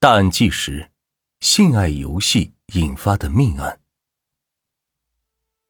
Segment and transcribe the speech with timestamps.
[0.00, 0.88] 大案纪实：
[1.40, 3.80] 性爱游戏引发的命案。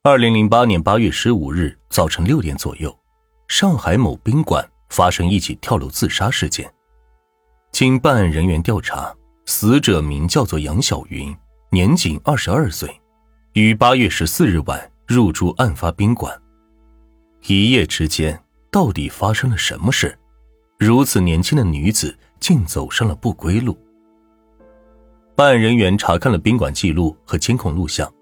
[0.02, 2.94] 二零零八年八月十五日早晨六点左右，
[3.48, 6.70] 上海某宾馆发生一起跳楼自杀事件。
[7.72, 11.34] 经办案人员调查，死者名叫做杨晓云，
[11.70, 13.00] 年仅二十二岁，
[13.54, 16.38] 于八月十四日晚入住案发宾馆。
[17.46, 18.38] 一夜之间，
[18.70, 20.18] 到底发生了什么事？
[20.78, 23.74] 如此年轻的女子竟走上了不归路。
[25.38, 28.12] 办案人员查看了宾馆记录和监控录像，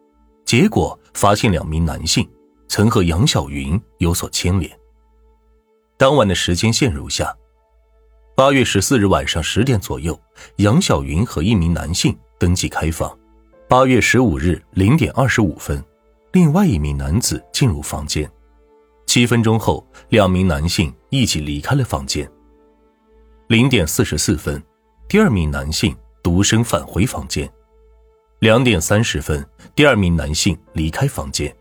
[0.45, 2.29] 结果发现两名男性
[2.69, 4.71] 曾和杨晓云有所牵连。
[5.97, 7.35] 当晚的时间线如下：
[8.37, 10.21] 八月十四日晚上十点左右，
[10.57, 13.09] 杨晓云和一名男性登记开房；
[13.67, 15.83] 八月十五日零点二十五分，
[16.33, 18.29] 另外一名男子进入房间；
[19.07, 22.27] 七分钟后，两名男性一起离开了房间；
[23.49, 24.63] 零点四十四分，
[25.09, 25.97] 第二名男性。
[26.27, 27.49] 独身返回房间，
[28.41, 31.55] 两点三十分，第二名男性离开房间，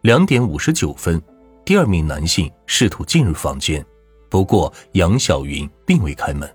[0.00, 1.22] 两点五十九分，
[1.64, 3.86] 第二名男性试图进入房间，
[4.28, 6.52] 不过杨晓云并未开门。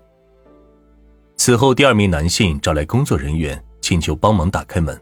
[1.38, 5.00] 此后，第二名男性找来工作人员，请求帮忙打开门。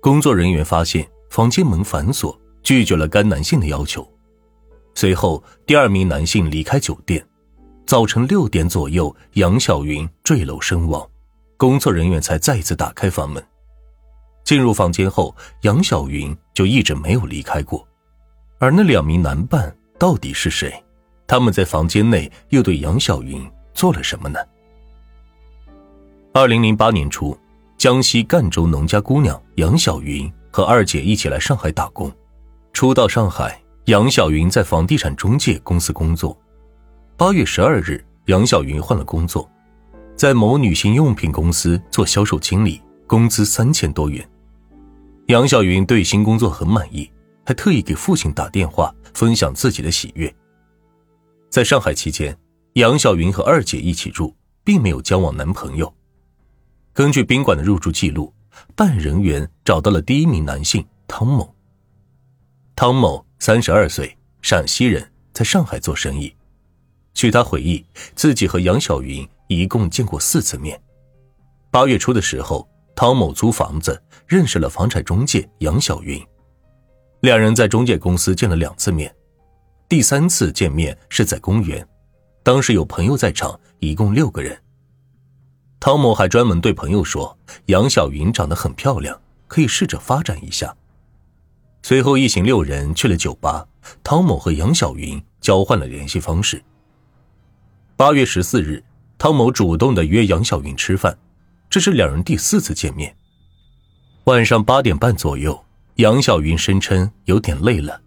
[0.00, 4.08] 工作人员发现房间门反锁，拒绝了该男性的要求。
[4.94, 7.26] 随后，第二名男性离开酒店。
[7.84, 11.04] 早晨六点左右，杨晓云坠楼身亡。
[11.56, 13.42] 工作人员才再次打开房门，
[14.44, 17.86] 进入房间后，杨晓云就一直没有离开过。
[18.58, 20.72] 而那两名男伴到底是谁？
[21.26, 24.38] 他们在房间内又对杨晓云做了什么呢？
[26.32, 27.36] 二零零八年初，
[27.78, 32.12] 江西赣州农家姑娘杨晓云和二姐一起来上海打工。
[32.74, 36.38] 初到上海，杨晓云在房地产中介公司工作。
[37.16, 39.50] 八月十二日，杨晓云换了工作。
[40.16, 44.26] 在某女性用品公司做销售经理，工资三千多元。
[45.26, 47.10] 杨晓云对新工作很满意，
[47.44, 50.34] 还特意给父亲打电话分享自己的喜悦。
[51.50, 52.34] 在上海期间，
[52.74, 54.34] 杨晓云和二姐一起住，
[54.64, 55.92] 并没有交往男朋友。
[56.94, 58.32] 根据宾馆的入住记录，
[58.74, 61.54] 办案人员找到了第一名男性汤某。
[62.74, 66.34] 汤某三十二岁，陕西人，在上海做生意。
[67.12, 67.84] 据他回忆，
[68.14, 69.28] 自己和杨晓云。
[69.46, 70.80] 一共见过四次面。
[71.70, 76.24] 八月初的时候，汤某租房子认识了房产中介杨小云，
[77.20, 79.14] 两人在中介公司见了两次面，
[79.88, 81.86] 第三次见面是在公园，
[82.42, 84.58] 当时有朋友在场，一共六个人。
[85.78, 87.36] 汤某还专门对朋友说，
[87.66, 90.74] 杨小云长得很漂亮，可以试着发展一下。
[91.82, 93.68] 随后一行六人去了酒吧，
[94.02, 96.64] 汤某和杨小云交换了联系方式。
[97.96, 98.82] 八月十四日。
[99.18, 101.16] 汤某主动的约杨小云吃饭，
[101.70, 103.16] 这是两人第四次见面。
[104.24, 105.64] 晚上八点半左右，
[105.96, 108.02] 杨小云声称有点累了，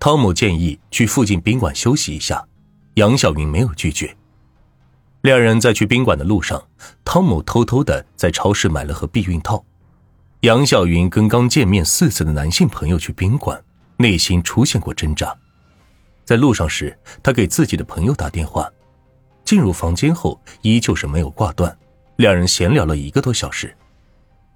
[0.00, 2.44] 汤某建议去附近宾馆休息一下，
[2.94, 4.16] 杨小云没有拒绝。
[5.22, 6.62] 两人在去宾馆的路上，
[7.04, 9.64] 汤某偷偷的在超市买了盒避孕套。
[10.40, 13.62] 杨小云跟刚见面四次的男性朋友去宾馆，
[13.98, 15.36] 内心出现过挣扎。
[16.24, 18.68] 在路上时，他给自己的朋友打电话。
[19.48, 21.74] 进入房间后，依旧是没有挂断，
[22.16, 23.74] 两人闲聊了一个多小时。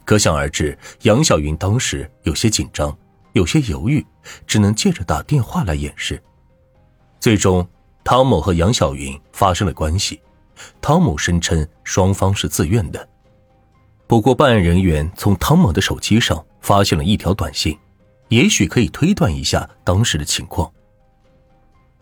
[0.04, 2.94] 可想而知，杨晓云当时有些紧张，
[3.32, 4.04] 有些犹豫，
[4.47, 6.22] 只能借着打电话来掩饰。
[7.20, 7.66] 最终，
[8.04, 10.20] 汤某和杨晓云发生了关系。
[10.82, 13.09] 汤某声称双方是自愿的。
[14.06, 17.78] 不过，办案人员从汤某的手机上发现了一条短信，
[18.28, 20.70] 也许可以推断一下当时的情况。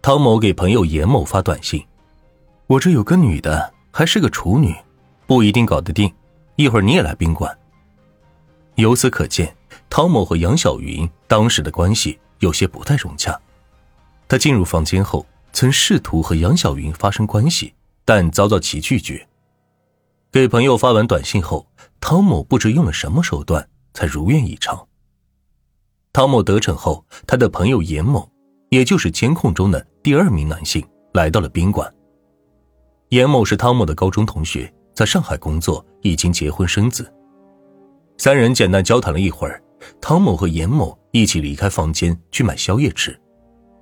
[0.02, 1.80] 汤某给朋友严某发短信。
[2.70, 4.72] 我这有个女的，还是个处女，
[5.26, 6.08] 不一定搞得定。
[6.54, 7.58] 一会儿你也来宾馆。
[8.76, 9.52] 由此可见，
[9.88, 13.36] 汤某和杨晓云当时的关系有些不太融洽。
[14.28, 19.26] 他进入房间后，曾试图和杨晓云发生关系，但遭到其拒绝。
[20.30, 21.66] 给朋友发完短信后，
[22.00, 24.86] 汤某不知用了什么手段，才如愿以偿。
[26.12, 28.30] 汤某得逞后，他的朋友严某，
[28.68, 31.92] 也就是监控中的第二名男性，来到了宾馆。
[33.10, 37.12] 严某是汤某的高中同学，在上海工作，已经结婚生子。
[38.18, 39.60] 三人简单交谈了一会儿，
[40.00, 43.18] 汤某和严某一起离开房间去买宵夜吃。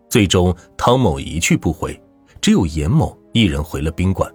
[0.08, 2.00] 最终，汤某一去不回，
[2.40, 4.34] 只有严某一人回了宾馆。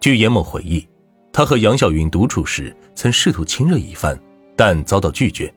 [0.00, 0.86] 据严某回忆，
[1.32, 4.20] 他和杨晓云独处时曾试图亲热一番，
[4.54, 5.50] 但遭到拒绝。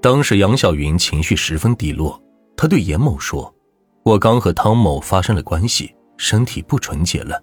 [0.00, 2.20] 当时杨晓云情绪十分低落，
[2.56, 3.54] 他对严某说
[4.02, 7.42] ：“我刚和汤某发生了关系。”身体不纯洁了。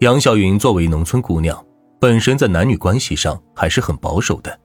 [0.00, 1.62] 杨晓云作为农村姑娘，
[2.00, 4.58] 本身在男女关系上还是很保守的，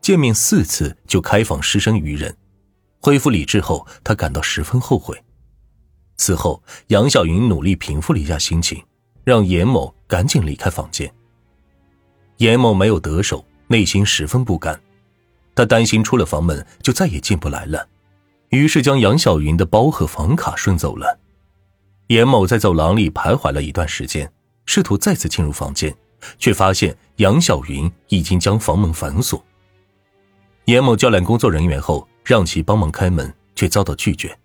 [0.00, 2.34] 见面四次就开房失身于人。
[3.00, 5.16] 恢复理智后，她感到十分后悔。
[6.16, 8.82] 此后，杨晓云努力平复了一下心情，
[9.24, 11.12] 让严某赶紧离开房间。
[12.36, 14.80] 严某没有得手，内心十分不甘，
[15.54, 17.86] 他担心出了房门就再也进不来了，
[18.50, 21.18] 于是将杨晓云的包和房卡顺走了。
[22.12, 24.30] 严某在走廊里徘徊了一段时间，
[24.66, 25.96] 试图再次进入房间，
[26.38, 29.42] 却发现杨晓云已经将房门反锁。
[30.66, 34.38] 严某叫来工作人员后，让其帮忙开门，却遭到拒绝。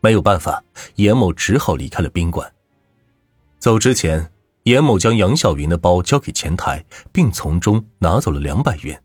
[0.00, 0.62] 没有办法，
[0.94, 2.48] 严某只好离开了宾馆。
[3.58, 4.30] 走之前，
[4.62, 9.02] 严某将杨晓云的包交给前台，并从中拿走了两百元。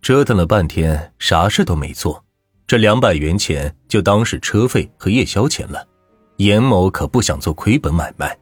[0.00, 2.24] 折腾了半天，啥事都没做，
[2.66, 5.86] 这两百元钱就当是车费和夜宵钱了。
[6.36, 8.36] 严某可不想做亏本买卖。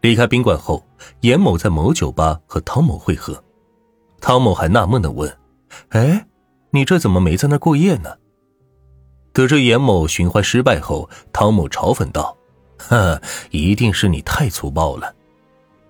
[0.00, 0.84] 离开宾馆后，
[1.20, 3.42] 严某在某酒吧和汤某会合，
[4.20, 5.34] 汤某还纳闷的问。
[5.88, 6.26] 哎，
[6.70, 8.10] 你这怎么没在那过夜呢？
[9.32, 12.36] 得知严某寻欢失败后，汤某嘲讽道
[12.78, 13.20] ：“哼，
[13.50, 15.14] 一定是你太粗暴了。”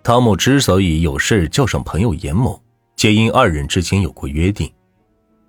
[0.03, 2.63] 汤某之所以有事叫上朋友严某，
[2.97, 4.71] 皆因二人之间有过约定。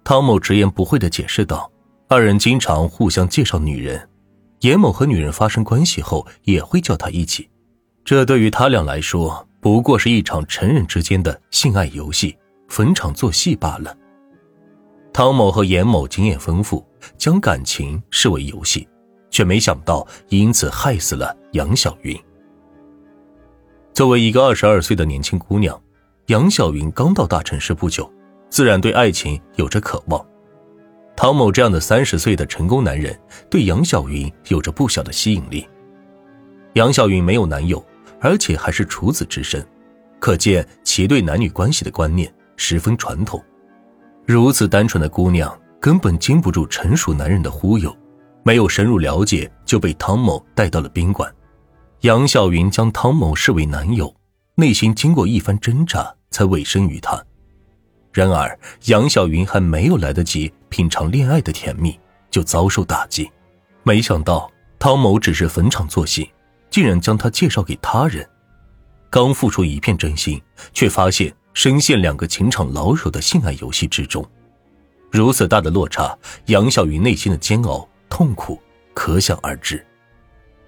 [0.04, 1.72] 汤某直言不讳的解释道
[2.10, 4.10] ：“二人经常互相介绍女人，
[4.62, 7.50] 严某和女人发生关系后也会叫他一起。
[8.04, 13.96] 这对于他俩来说，不过是一场成人之间的性爱游戏，逢场作戏罢了。”
[15.14, 16.86] 汤某和严某经验丰富，
[17.18, 18.88] 将感情视为游戏，
[19.30, 22.18] 却没想到因此害死了杨小云。
[23.94, 25.80] 作为一个二十二岁的年轻姑娘，
[26.28, 28.10] 杨小云刚到大城市不久，
[28.50, 30.26] 自然对爱情有着渴望。
[31.22, 33.14] 汤某这样的三十岁的成功男人，
[33.50, 35.68] 对杨晓云有着不小的吸引力。
[36.76, 37.86] 杨晓云没有男友，
[38.22, 39.62] 而且还是处子之身，
[40.18, 43.44] 可见其对男女关系的观念十分传统。
[44.26, 47.94] 如此单纯的姑娘根本经不住成熟男人的忽悠，
[48.44, 51.30] 没有深入了解就被汤某带到了宾馆。
[52.04, 54.16] 杨晓云将汤某视为男友，
[54.56, 57.22] 内心经过一番挣扎才委身于他。
[58.20, 61.98] 然而，杨晓云还没有来得及品尝恋爱的甜蜜，
[62.30, 63.32] 就遭受打击。
[63.84, 66.30] 没想到汤某只是逢场作戏，
[66.70, 68.28] 竟然将她介绍给他人。
[69.10, 70.42] 刚付出一片真心，
[70.74, 71.34] 却发现。
[71.56, 74.26] 深陷两个情场老手的性爱游戏之中，
[75.12, 78.62] 如此大的落差，杨晓云内心的煎熬痛苦
[78.94, 79.84] 可想而知。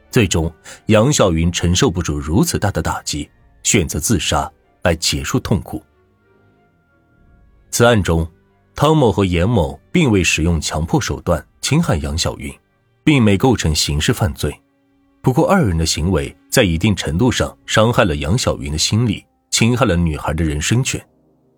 [0.10, 0.54] 最终，
[0.88, 3.30] 杨晓云承受不住如此大的打击，
[3.64, 4.52] 选择自杀
[4.82, 5.82] 来结束痛苦。
[7.72, 8.28] 此案中，
[8.76, 12.54] 汤某和严某并未使用强迫手段侵害杨晓云，
[13.04, 14.56] 并没构成刑事犯罪。
[15.22, 19.26] 不过，二人的行为在一定程度上伤害了杨晓云的心理。
[19.52, 21.06] 侵害了女孩的人身权，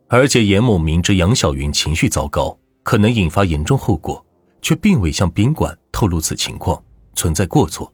[0.08, 4.26] 而且严某明知杨晓云情绪糟糕，可能引发严重后果，
[4.64, 6.84] 却并未向宾馆透露此情况，
[7.14, 7.94] 存在过错。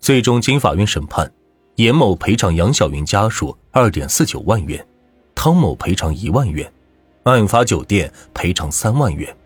[0.00, 1.30] 最终经法院审判，
[1.76, 4.84] 严某赔偿杨晓云家属二点四九万元，
[5.34, 6.72] 汤某赔偿一万元，
[7.32, 9.36] 案发酒店赔偿三万元。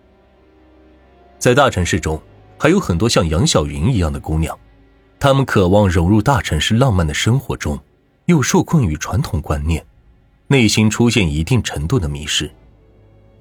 [1.38, 2.20] 在大城市中，
[2.58, 4.58] 还有很多像杨晓云一样的姑娘，
[5.18, 7.78] 她们渴望融入大城市浪漫的生活中。
[8.26, 9.84] 又受困于传统观念，
[10.46, 12.48] 内心出现一定程度的迷失。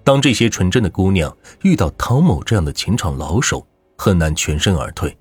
[0.03, 5.15] 当这些纯真的姑娘遇到汤某这样的情场老手，很难全身而退。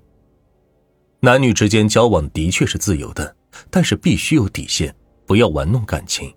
[1.19, 3.35] 男女之间交往的确是自由的，
[3.69, 4.95] 但是必须有底线，
[5.27, 6.33] 不要玩弄感情。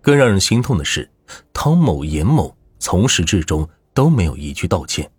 [0.00, 1.08] 更让人心痛的是，
[1.52, 5.10] 汤某、严某从始至终都没有一句道歉。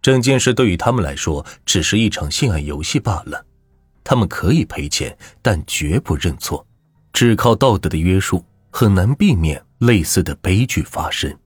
[0.00, 3.44] 整件事对于他们来说，只是一场性爱游戏罢了。
[4.04, 6.66] 他们可以赔钱，但绝不认错。
[7.12, 11.36] 只靠道德的约束，很难避免类似的悲剧发生。